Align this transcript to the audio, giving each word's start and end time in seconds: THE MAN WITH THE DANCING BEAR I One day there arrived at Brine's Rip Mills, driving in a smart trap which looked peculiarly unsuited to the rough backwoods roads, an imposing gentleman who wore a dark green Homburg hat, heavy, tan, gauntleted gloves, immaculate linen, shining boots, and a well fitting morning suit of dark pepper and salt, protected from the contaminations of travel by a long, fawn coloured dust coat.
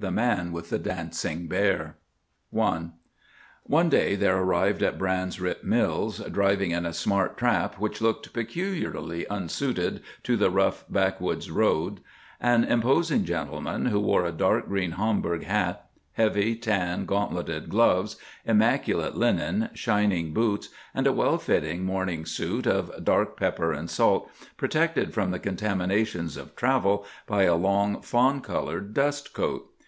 THE 0.00 0.12
MAN 0.12 0.52
WITH 0.52 0.70
THE 0.70 0.78
DANCING 0.78 1.48
BEAR 1.48 1.96
I 2.56 2.90
One 3.64 3.88
day 3.88 4.14
there 4.14 4.36
arrived 4.36 4.80
at 4.80 4.96
Brine's 4.96 5.40
Rip 5.40 5.64
Mills, 5.64 6.20
driving 6.30 6.70
in 6.70 6.86
a 6.86 6.92
smart 6.92 7.36
trap 7.36 7.80
which 7.80 8.00
looked 8.00 8.32
peculiarly 8.32 9.26
unsuited 9.28 10.00
to 10.22 10.36
the 10.36 10.52
rough 10.52 10.84
backwoods 10.88 11.50
roads, 11.50 12.00
an 12.40 12.62
imposing 12.62 13.24
gentleman 13.24 13.86
who 13.86 13.98
wore 13.98 14.24
a 14.24 14.30
dark 14.30 14.68
green 14.68 14.92
Homburg 14.92 15.42
hat, 15.42 15.88
heavy, 16.12 16.54
tan, 16.54 17.04
gauntleted 17.04 17.68
gloves, 17.68 18.14
immaculate 18.44 19.16
linen, 19.16 19.68
shining 19.74 20.32
boots, 20.32 20.68
and 20.94 21.08
a 21.08 21.12
well 21.12 21.38
fitting 21.38 21.82
morning 21.84 22.24
suit 22.24 22.68
of 22.68 23.04
dark 23.04 23.36
pepper 23.36 23.72
and 23.72 23.90
salt, 23.90 24.30
protected 24.56 25.12
from 25.12 25.32
the 25.32 25.40
contaminations 25.40 26.36
of 26.36 26.54
travel 26.54 27.04
by 27.26 27.42
a 27.42 27.56
long, 27.56 28.00
fawn 28.00 28.40
coloured 28.40 28.94
dust 28.94 29.32
coat. 29.34 29.64